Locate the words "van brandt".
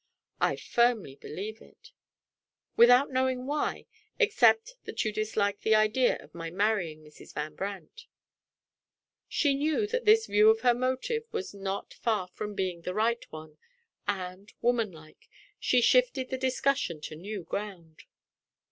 7.35-8.07